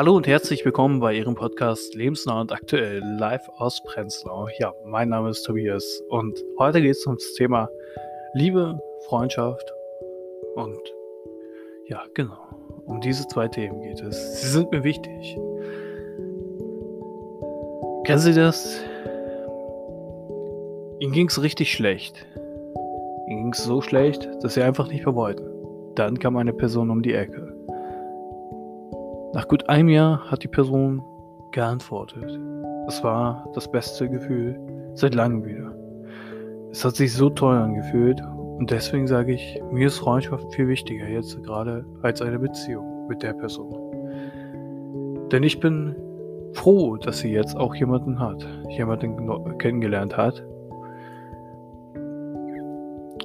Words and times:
Hallo 0.00 0.16
und 0.16 0.26
herzlich 0.26 0.64
willkommen 0.64 0.98
bei 0.98 1.12
Ihrem 1.12 1.34
Podcast 1.34 1.94
Lebensnah 1.94 2.40
und 2.40 2.52
aktuell 2.52 3.00
live 3.00 3.46
aus 3.58 3.82
Prenzlau. 3.84 4.48
Ja, 4.58 4.72
mein 4.86 5.10
Name 5.10 5.28
ist 5.28 5.42
Tobias 5.42 6.02
und 6.08 6.42
heute 6.58 6.80
geht 6.80 6.92
es 6.92 7.04
ums 7.04 7.34
Thema 7.34 7.68
Liebe, 8.32 8.80
Freundschaft 9.08 9.70
und 10.54 10.80
ja, 11.86 12.02
genau, 12.14 12.38
um 12.86 13.02
diese 13.02 13.28
zwei 13.28 13.46
Themen 13.48 13.82
geht 13.82 14.00
es. 14.00 14.40
Sie 14.40 14.48
sind 14.48 14.72
mir 14.72 14.84
wichtig. 14.84 15.36
Kennen 18.06 18.20
Sie 18.20 18.32
das? 18.32 18.82
Ihnen 21.00 21.12
ging 21.12 21.28
es 21.28 21.42
richtig 21.42 21.70
schlecht. 21.72 22.24
Ihnen 23.28 23.42
ging 23.42 23.52
es 23.52 23.64
so 23.64 23.82
schlecht, 23.82 24.26
dass 24.40 24.54
Sie 24.54 24.62
einfach 24.62 24.88
nicht 24.88 25.04
mehr 25.04 25.14
wollten. 25.14 25.44
Dann 25.94 26.18
kam 26.18 26.38
eine 26.38 26.54
Person 26.54 26.88
um 26.88 27.02
die 27.02 27.12
Ecke. 27.12 27.49
Nach 29.32 29.46
gut 29.46 29.68
einem 29.68 29.88
Jahr 29.88 30.28
hat 30.28 30.42
die 30.42 30.48
Person 30.48 31.02
geantwortet. 31.52 32.36
Es 32.88 33.04
war 33.04 33.48
das 33.54 33.70
beste 33.70 34.08
Gefühl 34.08 34.58
seit 34.94 35.14
langem 35.14 35.44
wieder. 35.44 35.72
Es 36.72 36.84
hat 36.84 36.96
sich 36.96 37.14
so 37.14 37.30
toll 37.30 37.54
angefühlt 37.54 38.20
und 38.58 38.72
deswegen 38.72 39.06
sage 39.06 39.32
ich, 39.32 39.62
mir 39.70 39.86
ist 39.86 39.98
Freundschaft 39.98 40.52
viel 40.52 40.66
wichtiger 40.66 41.06
jetzt 41.06 41.40
gerade 41.44 41.84
als 42.02 42.20
eine 42.20 42.40
Beziehung 42.40 43.06
mit 43.06 43.22
der 43.22 43.32
Person. 43.34 43.72
Denn 45.30 45.44
ich 45.44 45.60
bin 45.60 45.94
froh, 46.52 46.96
dass 46.96 47.20
sie 47.20 47.32
jetzt 47.32 47.56
auch 47.56 47.76
jemanden 47.76 48.18
hat, 48.18 48.44
jemanden 48.68 49.58
kennengelernt 49.58 50.16
hat. 50.16 50.44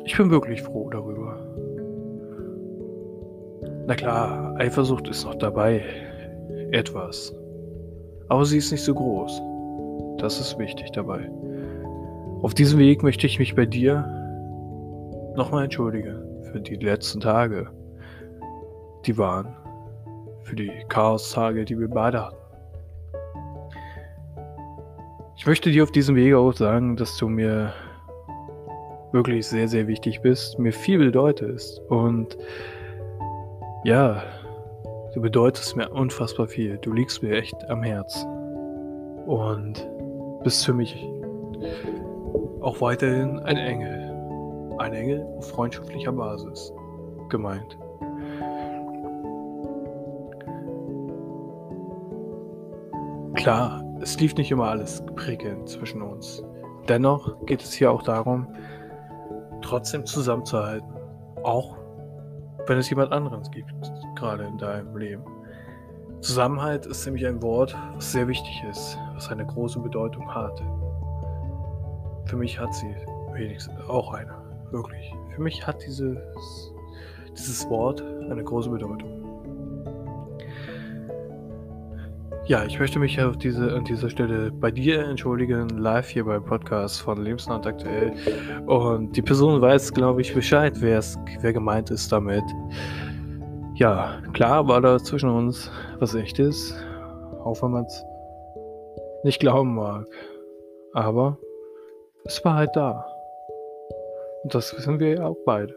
Ich 0.04 0.16
bin 0.16 0.30
wirklich 0.30 0.62
froh 0.62 0.88
darüber. 0.92 1.45
Na 3.88 3.94
klar, 3.94 4.56
Eifersucht 4.58 5.08
ist 5.08 5.26
noch 5.26 5.36
dabei. 5.36 5.84
Etwas. 6.72 7.32
Aber 8.30 8.44
sie 8.44 8.58
ist 8.58 8.72
nicht 8.72 8.84
so 8.84 8.96
groß. 8.96 9.42
Das 10.18 10.40
ist 10.40 10.58
wichtig 10.58 10.92
dabei. 10.92 11.30
Auf 12.42 12.56
diesem 12.56 12.80
Weg 12.80 13.04
möchte 13.04 13.28
ich 13.28 13.38
mich 13.38 13.54
bei 13.54 13.68
dir 13.68 14.04
nochmal 15.36 15.66
entschuldigen 15.66 16.24
für 16.52 16.60
die 16.60 16.76
letzten 16.76 17.20
Tage, 17.20 17.70
die 19.06 19.18
waren. 19.20 19.56
Für 20.44 20.56
die 20.56 20.72
Chaos-Tage, 20.90 21.66
die 21.66 21.80
wir 21.80 21.88
beide 21.88 22.26
hatten. 22.26 22.38
Ich 25.38 25.46
möchte 25.46 25.70
dir 25.70 25.84
auf 25.84 25.92
diesem 25.92 26.16
Weg 26.16 26.34
auch 26.34 26.54
sagen, 26.54 26.96
dass 26.96 27.18
du 27.18 27.28
mir 27.28 27.72
wirklich 29.12 29.46
sehr, 29.46 29.68
sehr 29.68 29.88
wichtig 29.88 30.22
bist, 30.22 30.58
mir 30.58 30.74
viel 30.74 30.98
bedeutest 30.98 31.80
und 31.90 32.36
ja, 33.86 34.24
du 35.14 35.22
bedeutest 35.22 35.76
mir 35.76 35.90
unfassbar 35.92 36.48
viel. 36.48 36.78
Du 36.80 36.92
liegst 36.92 37.22
mir 37.22 37.38
echt 37.38 37.56
am 37.70 37.84
Herz. 37.84 38.26
Und 39.28 39.88
bist 40.44 40.66
für 40.66 40.74
mich 40.74 41.08
auch 42.62 42.82
weiterhin 42.82 43.40
ein 43.40 43.58
Engel. 43.58 44.12
Ein 44.80 44.94
Engel 44.94 45.26
auf 45.38 45.50
freundschaftlicher 45.50 46.12
Basis 46.12 46.74
gemeint. 47.30 47.78
Klar, 53.36 53.84
es 54.02 54.20
lief 54.20 54.36
nicht 54.36 54.50
immer 54.50 54.70
alles 54.70 55.04
prickelnd 55.16 55.70
zwischen 55.70 56.02
uns. 56.02 56.44
Dennoch 56.90 57.46
geht 57.46 57.62
es 57.62 57.74
hier 57.74 57.92
auch 57.92 58.02
darum, 58.02 58.48
trotzdem 59.62 60.06
zusammenzuhalten. 60.06 60.88
Auch 61.44 61.85
wenn 62.68 62.78
es 62.78 62.90
jemand 62.90 63.12
anderes 63.12 63.50
gibt, 63.52 63.74
gerade 64.16 64.46
in 64.46 64.58
deinem 64.58 64.96
Leben. 64.98 65.24
Zusammenhalt 66.22 66.86
ist 66.86 67.06
nämlich 67.06 67.26
ein 67.28 67.42
Wort, 67.42 67.76
was 67.94 68.12
sehr 68.12 68.28
wichtig 68.28 68.64
ist, 68.70 68.98
was 69.14 69.30
eine 69.30 69.46
große 69.46 69.80
Bedeutung 69.80 70.34
hat. 70.34 70.60
Für 72.26 72.38
mich 72.38 72.60
hat 72.60 72.74
sie 72.74 72.96
wenigstens 73.34 73.80
auch 73.88 74.14
eine, 74.14 74.34
wirklich. 74.72 75.14
Für 75.36 75.42
mich 75.42 75.66
hat 75.68 75.84
dieses, 75.86 76.18
dieses 77.38 77.70
Wort 77.70 78.02
eine 78.02 78.44
große 78.44 78.70
Bedeutung. 78.70 79.16
Ja, 82.48 82.64
ich 82.64 82.80
möchte 82.80 83.00
mich 83.00 83.20
auf 83.20 83.38
diese, 83.38 83.74
an 83.74 83.86
dieser 83.86 84.08
Stelle 84.08 84.52
bei 84.52 84.70
dir 84.70 85.04
entschuldigen, 85.04 85.68
live 85.80 86.08
hier 86.08 86.26
beim 86.26 86.46
Podcast 86.46 87.02
von 87.02 87.18
Lebensland 87.24 87.66
aktuell. 87.66 88.14
Und 88.68 89.18
die 89.18 89.24
Person 89.24 89.60
weiß, 89.60 89.92
glaube 89.96 90.22
ich, 90.22 90.32
Bescheid, 90.32 90.80
wer 90.80 91.54
gemeint 91.54 91.90
ist 91.90 92.12
damit. 92.12 92.44
Ja, 93.74 94.22
klar 94.34 94.68
war 94.68 94.80
da 94.80 95.00
zwischen 95.00 95.32
uns 95.32 95.72
was 95.98 96.14
echtes, 96.14 96.76
auch 97.44 97.64
wenn 97.64 97.72
man 97.72 97.86
es 97.86 98.06
nicht 99.24 99.40
glauben 99.40 99.74
mag. 99.74 100.06
Aber 100.94 101.40
es 102.26 102.46
war 102.46 102.58
halt 102.58 102.76
da. 102.76 103.08
Und 104.44 104.54
das 104.54 104.72
wissen 104.78 105.00
wir 105.00 105.16
ja 105.16 105.26
auch 105.26 105.38
beide. 105.48 105.76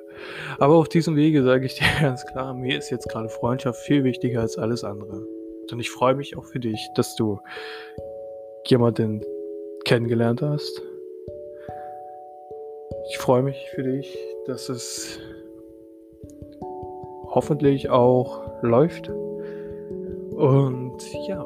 Aber 0.58 0.74
auf 0.74 0.90
diesem 0.90 1.16
Wege 1.16 1.42
sage 1.44 1.64
ich 1.64 1.76
dir 1.76 1.86
ganz 2.02 2.26
klar, 2.26 2.52
mir 2.52 2.76
ist 2.76 2.90
jetzt 2.90 3.08
gerade 3.08 3.30
Freundschaft 3.30 3.80
viel 3.80 4.04
wichtiger 4.04 4.42
als 4.42 4.58
alles 4.58 4.84
andere. 4.84 5.37
Und 5.72 5.80
ich 5.80 5.90
freue 5.90 6.14
mich 6.14 6.36
auch 6.36 6.44
für 6.44 6.60
dich, 6.60 6.88
dass 6.94 7.14
du 7.16 7.40
jemanden 8.66 9.24
kennengelernt 9.84 10.42
hast. 10.42 10.82
Ich 13.10 13.18
freue 13.18 13.42
mich 13.42 13.68
für 13.74 13.82
dich, 13.82 14.18
dass 14.46 14.68
es 14.68 15.18
hoffentlich 17.30 17.90
auch 17.90 18.62
läuft. 18.62 19.08
Und 19.08 20.98
ja, 21.26 21.44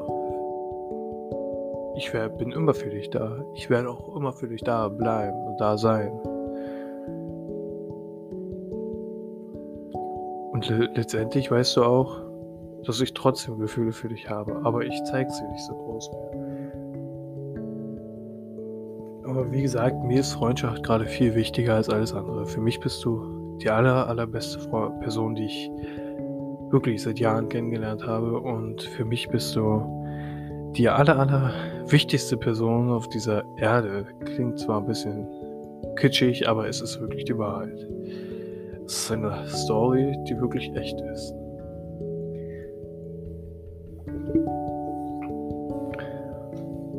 ich 1.97 2.13
wär, 2.13 2.29
bin 2.29 2.53
immer 2.53 2.75
für 2.75 2.91
dich 2.91 3.11
da. 3.11 3.45
Ich 3.55 3.71
werde 3.71 3.91
auch 3.91 4.17
immer 4.17 4.33
für 4.33 4.49
dich 4.49 4.63
da 4.63 4.89
bleiben 4.89 5.47
und 5.47 5.61
da 5.61 5.77
sein. 5.77 6.13
Und 10.53 10.69
le 10.69 10.91
letztendlich 10.95 11.51
weißt 11.51 11.77
du 11.77 11.85
auch, 11.85 12.32
dass 12.85 13.01
ich 13.01 13.15
trotzdem 13.15 13.59
Gefühle 13.59 13.93
für 13.93 14.09
dich 14.09 14.29
habe, 14.29 14.61
aber 14.65 14.85
ich 14.85 15.03
zeige 15.05 15.31
sie 15.31 15.47
nicht 15.49 15.65
so 15.65 15.75
groß 15.75 16.11
mehr. 16.11 16.53
Aber 19.25 19.51
wie 19.51 19.63
gesagt, 19.63 20.03
mir 20.05 20.21
ist 20.21 20.33
Freundschaft 20.33 20.83
gerade 20.83 21.07
viel 21.07 21.35
wichtiger 21.35 21.77
als 21.77 21.89
alles 21.89 22.13
andere. 22.13 22.45
Für 22.45 22.61
mich 22.61 22.81
bist 22.81 23.05
du 23.05 23.57
die 23.63 23.71
aller, 23.71 24.09
allerbeste 24.09 24.59
Person, 25.01 25.35
die 25.35 25.45
ich 25.45 25.71
wirklich 26.71 27.03
seit 27.03 27.19
Jahren 27.19 27.49
kennengelernt 27.49 28.07
habe. 28.07 28.41
Und 28.41 28.83
für 28.83 29.05
mich 29.05 29.29
bist 29.29 29.55
du 29.55 29.83
die 30.77 30.89
aller, 30.89 31.19
aller 31.19 31.53
wichtigste 31.87 32.37
Person 32.37 32.91
auf 32.91 33.09
dieser 33.09 33.45
Erde. 33.57 34.07
Klingt 34.25 34.59
zwar 34.59 34.81
ein 34.81 34.87
bisschen 34.87 35.27
kitschig, 35.97 36.49
aber 36.49 36.69
es 36.69 36.81
ist 36.81 37.01
wirklich 37.01 37.25
die 37.25 37.39
Wahrheit. 37.39 37.87
Es 38.87 39.05
ist 39.05 39.13
eine 39.13 39.47
Story, 39.47 40.17
die 40.29 40.39
wirklich 40.41 40.75
echt 40.75 41.01
ist. 41.01 41.35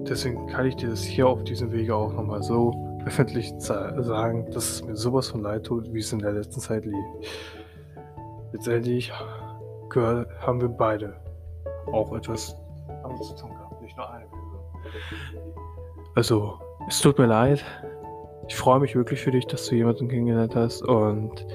Deswegen 0.07 0.47
kann 0.47 0.65
ich 0.65 0.75
dir 0.75 0.89
das 0.89 1.03
hier 1.03 1.27
auf 1.27 1.43
diesem 1.43 1.71
Wege 1.71 1.95
auch 1.95 2.13
nochmal 2.13 2.43
so 2.43 2.73
öffentlich 3.05 3.53
sagen, 3.57 4.49
dass 4.51 4.69
es 4.69 4.83
mir 4.83 4.95
sowas 4.95 5.29
von 5.29 5.41
leid 5.41 5.65
tut, 5.65 5.93
wie 5.93 5.99
es 5.99 6.11
in 6.11 6.19
der 6.19 6.33
letzten 6.33 6.59
Zeit 6.59 6.85
lief. 6.85 7.05
Letztendlich 8.51 9.11
gehört, 9.89 10.29
haben 10.41 10.61
wir 10.61 10.69
beide 10.69 11.15
auch 11.91 12.13
etwas 12.15 12.55
damit 13.03 13.23
zu 13.23 13.47
gehabt, 13.47 13.81
nicht 13.81 13.95
nur 13.97 14.09
eine. 14.09 14.25
Also, 16.15 16.59
es 16.87 16.99
tut 16.99 17.17
mir 17.17 17.25
leid. 17.27 17.63
Ich 18.47 18.55
freue 18.55 18.79
mich 18.79 18.95
wirklich 18.95 19.21
für 19.21 19.31
dich, 19.31 19.45
dass 19.47 19.67
du 19.67 19.75
jemanden 19.75 20.09
kennengelernt 20.09 20.55
hast 20.55 20.83
und 20.83 21.45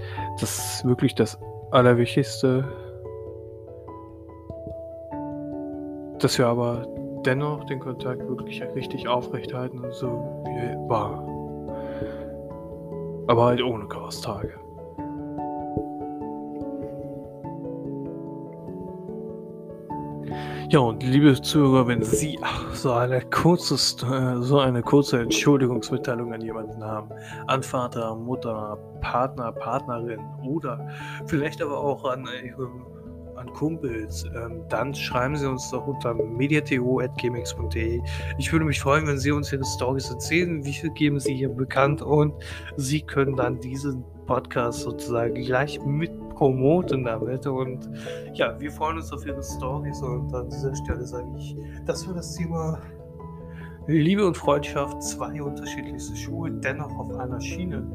das 0.41 0.59
ist 0.59 0.85
wirklich 0.87 1.15
das 1.15 1.39
Allerwichtigste, 1.71 2.65
dass 6.19 6.39
wir 6.39 6.47
aber 6.47 6.87
dennoch 7.25 7.65
den 7.65 7.81
Kontakt 7.81 8.27
wirklich 8.29 8.63
richtig 8.75 9.09
aufrechthalten, 9.09 9.83
so 9.91 10.43
wie 10.45 10.59
er 10.59 10.89
war. 10.89 11.27
Aber 13.29 13.45
halt 13.45 13.63
ohne 13.63 13.87
Chaos-Tage. 13.87 14.55
Ja, 20.71 20.81
und 20.81 21.03
liebe 21.03 21.41
Zuhörer, 21.41 21.87
wenn 21.87 22.03
Sie 22.03 22.39
ach, 22.43 22.75
so, 22.75 22.93
eine 22.93 23.23
kurze, 23.23 23.79
so 23.79 24.59
eine 24.59 24.83
kurze 24.83 25.21
Entschuldigungsmitteilung 25.21 26.35
an 26.35 26.43
jemanden 26.43 26.85
haben, 26.85 27.09
an 27.47 27.63
Vater, 27.63 28.15
Mutter, 28.15 28.77
Partner, 29.01 29.51
Partnerin 29.53 30.21
oder 30.47 30.87
vielleicht 31.25 31.63
aber 31.63 31.79
auch 31.79 32.05
an 32.05 32.29
Ihrem 32.45 32.85
an 33.39 33.53
Kumpels, 33.53 34.25
ähm, 34.35 34.65
dann 34.69 34.95
schreiben 34.95 35.37
Sie 35.37 35.49
uns 35.49 35.71
doch 35.71 35.87
unter 35.87 36.15
mediato.gmx.de. 36.15 38.01
Ich 38.39 38.53
würde 38.53 38.65
mich 38.65 38.81
freuen, 38.81 39.07
wenn 39.07 39.19
Sie 39.19 39.31
uns 39.31 39.53
Ihre 39.53 39.65
Stories 39.65 40.11
erzählen. 40.11 40.65
Wie 40.65 40.73
viel 40.73 40.91
geben 40.91 41.21
Sie 41.21 41.35
hier 41.35 41.49
bekannt? 41.49 42.03
Und 42.03 42.35
Sie 42.77 43.01
können 43.03 43.37
dann 43.37 43.61
diesen 43.61 44.05
Podcast 44.27 44.81
sozusagen 44.81 45.35
gleich 45.35 45.81
mit 45.85 46.11
promoten 46.31 47.05
damit. 47.05 47.47
Und 47.47 47.89
ja, 48.35 48.59
wir 48.61 48.71
freuen 48.71 48.97
uns 48.97 49.13
auf 49.13 49.27
Ihre 49.27 49.43
Stories. 49.43 50.01
Und 50.03 50.35
an 50.35 50.49
dieser 50.49 50.75
Stelle 50.75 51.05
sage 51.05 51.29
ich, 51.37 51.57
das 51.87 52.07
war 52.07 52.15
das 52.15 52.35
Thema 52.35 52.81
Liebe 53.87 54.27
und 54.27 54.37
Freundschaft, 54.37 55.03
zwei 55.03 55.43
unterschiedlichste 55.43 56.15
Schuhe, 56.15 56.51
dennoch 56.51 56.95
auf 56.99 57.15
einer 57.17 57.41
Schiene. 57.41 57.87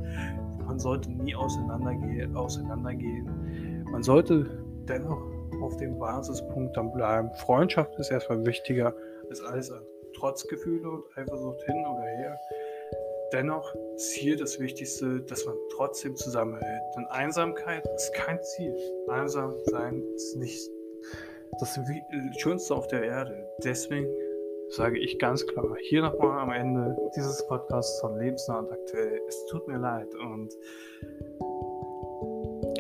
Man 0.66 0.80
sollte 0.80 1.12
nie 1.12 1.36
auseinandergehen. 1.36 2.36
auseinandergehen. 2.36 3.84
Man 3.92 4.02
sollte 4.02 4.64
dennoch 4.88 5.33
auf 5.62 5.78
dem 5.78 6.00
Basispunkt 6.00 6.76
dann 6.78 6.92
bleiben. 6.92 7.32
Freundschaft 7.36 7.96
ist 8.00 8.12
erstmal 8.12 8.46
wichtiger 8.46 8.96
als 9.30 9.42
alles 9.42 9.72
andere. 9.72 9.88
Trotz 10.16 10.48
Gefühle 10.48 10.90
und 10.90 11.04
Eifersucht 11.18 11.62
hin 11.64 11.86
oder 11.86 12.04
her. 12.04 12.40
Dennoch 13.34 13.74
ist 13.96 14.14
hier 14.14 14.38
das 14.38 14.60
Wichtigste, 14.60 15.22
dass 15.22 15.46
man 15.46 15.56
trotzdem 15.76 16.16
zusammenhält. 16.16 16.82
Denn 16.96 17.06
Einsamkeit 17.08 17.84
ist 17.96 18.14
kein 18.14 18.42
Ziel. 18.44 18.76
Einsam 19.08 19.54
sein 19.66 20.04
ist 20.16 20.38
nicht 20.38 20.70
das 21.60 21.80
Schönste 22.38 22.76
auf 22.76 22.88
der 22.88 23.04
Erde. 23.04 23.48
Deswegen 23.64 24.08
sage 24.70 25.00
ich 25.00 25.20
ganz 25.20 25.46
klar, 25.46 25.76
hier 25.82 26.02
nochmal 26.02 26.40
am 26.40 26.52
Ende 26.52 26.96
dieses 27.16 27.46
Podcasts 27.48 28.00
von 28.02 28.18
Lebensnah 28.18 28.60
und 28.60 28.72
aktuell, 28.72 29.20
es 29.28 29.46
tut 29.46 29.68
mir 29.68 29.78
leid 29.78 30.14
und 30.16 30.54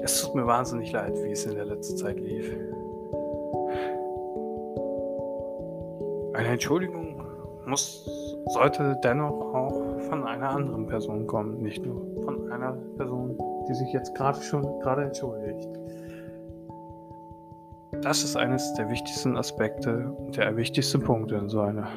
es 0.03 0.21
tut 0.21 0.35
mir 0.35 0.45
wahnsinnig 0.45 0.91
leid, 0.91 1.15
wie 1.23 1.31
es 1.31 1.45
in 1.45 1.55
der 1.55 1.65
letzten 1.65 1.97
Zeit 1.97 2.19
lief. 2.19 2.51
Eine 6.33 6.49
Entschuldigung 6.49 7.25
muss, 7.65 8.05
sollte 8.47 8.99
dennoch 9.03 9.53
auch 9.53 9.99
von 10.09 10.25
einer 10.25 10.49
anderen 10.49 10.87
Person 10.87 11.25
kommen, 11.25 11.61
nicht 11.61 11.85
nur 11.85 12.05
von 12.23 12.51
einer 12.51 12.73
Person, 12.97 13.37
die 13.69 13.73
sich 13.73 13.93
jetzt 13.93 14.13
gerade 14.15 14.41
schon 14.41 14.61
gerade 14.81 15.05
entschuldigt. 15.05 15.69
Das 18.01 18.23
ist 18.23 18.35
eines 18.35 18.73
der 18.73 18.89
wichtigsten 18.89 19.37
Aspekte 19.37 20.11
und 20.17 20.35
der 20.35 20.57
wichtigste 20.57 20.99
Punkte 20.99 21.35
in 21.35 21.47
so, 21.47 21.61
einer, 21.61 21.87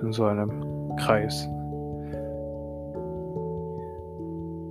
in 0.00 0.12
so 0.12 0.26
einem 0.26 0.94
Kreis. 0.96 1.48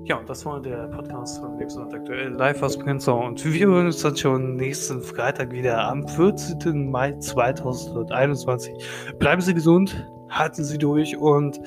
Ja, 0.06 0.18
und 0.18 0.30
das 0.30 0.46
war 0.46 0.62
der 0.62 0.88
Podcast 0.90 1.40
von 1.40 1.58
Lebensland 1.58 1.92
aktuell 1.92 2.30
live 2.30 2.62
aus 2.62 2.78
Prenzlau. 2.78 3.26
Und 3.26 3.44
wir 3.44 3.66
hören 3.66 3.88
uns 3.88 4.04
dann 4.04 4.16
schon 4.16 4.56
nächsten 4.56 5.02
Freitag 5.02 5.52
wieder 5.52 5.84
am 5.84 6.08
14. 6.08 6.92
Mai 6.92 7.14
2021. 7.14 8.72
Bleiben 9.18 9.42
Sie 9.42 9.56
gesund, 9.56 10.08
halten 10.30 10.64
Sie 10.64 10.78
durch 10.78 11.18
und 11.18 11.60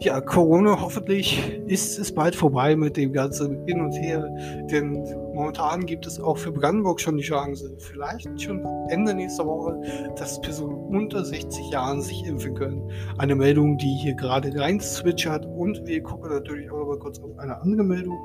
ja, 0.00 0.20
Corona 0.20 0.80
hoffentlich 0.80 1.60
ist 1.68 2.00
es 2.00 2.12
bald 2.12 2.34
vorbei 2.34 2.74
mit 2.74 2.96
dem 2.96 3.12
ganzen 3.12 3.64
Hin 3.66 3.80
und 3.80 3.92
Her, 3.92 4.28
denn 4.68 5.04
momentan 5.36 5.84
gibt 5.84 6.06
es 6.06 6.18
auch 6.18 6.38
für 6.38 6.50
Brandenburg 6.50 7.00
schon 7.00 7.18
die 7.18 7.22
Chance, 7.22 7.76
vielleicht 7.78 8.40
schon 8.40 8.64
Ende 8.88 9.14
nächster 9.14 9.46
Woche, 9.46 9.78
dass 10.16 10.40
Personen 10.40 10.76
unter 10.88 11.24
60 11.24 11.70
Jahren 11.70 12.00
sich 12.00 12.24
impfen 12.24 12.54
können. 12.54 12.90
Eine 13.18 13.34
Meldung, 13.34 13.76
die 13.76 13.94
hier 13.94 14.14
gerade 14.14 14.58
rein 14.58 14.80
switchert 14.80 15.44
und 15.44 15.86
wir 15.86 16.02
gucken 16.02 16.30
natürlich 16.30 16.70
auch 16.70 16.86
mal 16.86 16.98
kurz 16.98 17.20
auf 17.20 17.38
eine 17.38 17.60
andere 17.60 17.84
Meldung. 17.84 18.18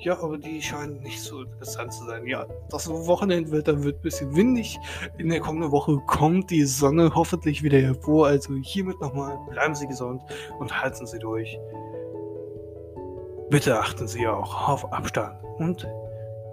Ja, 0.00 0.20
aber 0.20 0.36
die 0.38 0.60
scheinen 0.60 1.00
nicht 1.00 1.20
so 1.20 1.42
interessant 1.42 1.92
zu 1.92 2.04
sein. 2.04 2.26
Ja, 2.26 2.46
das 2.68 2.88
Wochenendwetter 2.90 3.82
wird 3.82 3.96
ein 3.96 4.02
bisschen 4.02 4.36
windig. 4.36 4.78
In 5.18 5.28
der 5.28 5.40
kommenden 5.40 5.70
Woche 5.70 5.98
kommt 6.06 6.50
die 6.50 6.64
Sonne 6.64 7.12
hoffentlich 7.14 7.62
wieder 7.62 7.78
hervor. 7.78 8.26
Also 8.26 8.54
hiermit 8.60 9.00
nochmal, 9.00 9.38
bleiben 9.50 9.74
Sie 9.74 9.86
gesund 9.86 10.20
und 10.58 10.82
halten 10.82 11.06
Sie 11.06 11.18
durch. 11.18 11.58
Bitte 13.48 13.78
achten 13.78 14.08
Sie 14.08 14.26
auch 14.26 14.68
auf 14.68 14.92
Abstand 14.92 15.38
und 15.58 15.86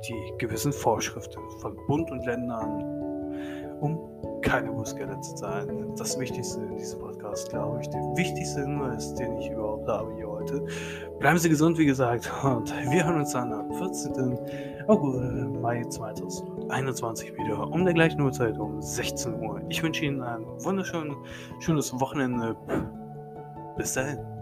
die 0.08 0.34
gewissen 0.38 0.72
Vorschriften 0.72 1.40
von 1.60 1.76
Bund 1.88 2.10
und 2.12 2.26
Ländern, 2.26 2.84
um 3.80 4.00
keine 4.42 4.72
Bußgelder 4.72 5.20
zu 5.22 5.36
zahlen. 5.36 5.96
Das 5.96 6.20
Wichtigste 6.20 6.62
in 6.62 6.78
diesem 6.78 7.00
Podcast, 7.00 7.50
glaube 7.50 7.80
ich, 7.82 7.90
der 7.90 8.02
wichtigste 8.16 8.62
Hinweis, 8.62 9.14
den 9.16 9.38
ich 9.38 9.50
überhaupt 9.50 9.88
habe 9.88 10.14
hier 10.16 10.30
heute. 10.30 10.66
Bleiben 11.20 11.38
Sie 11.38 11.50
gesund, 11.50 11.78
wie 11.78 11.86
gesagt, 11.86 12.32
und 12.44 12.74
wir 12.90 13.06
hören 13.06 13.20
uns 13.22 13.32
dann 13.32 13.54
am 13.54 13.72
14. 13.74 14.38
August, 14.88 15.22
Mai 15.62 15.82
2021 15.84 17.34
wieder 17.38 17.72
um 17.72 17.86
der 17.86 17.94
gleichen 17.94 18.22
Uhrzeit 18.22 18.58
um 18.58 18.82
16 18.82 19.42
Uhr. 19.42 19.62
Ich 19.70 19.82
wünsche 19.82 20.04
Ihnen 20.06 20.22
ein 20.22 20.44
wunderschönes 20.60 22.00
Wochenende. 22.00 22.56
Bis 23.78 23.94
dahin. 23.94 24.33